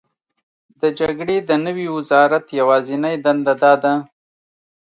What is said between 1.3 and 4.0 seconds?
د نوي وزرات یوازینۍ دنده دا ده: